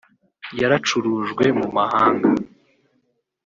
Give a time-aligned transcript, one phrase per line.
[0.59, 2.29] yaracurujwe mu mahanga